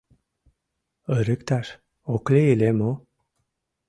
[1.17, 1.67] Ырыкташ
[2.13, 2.91] ок лий ыле мо?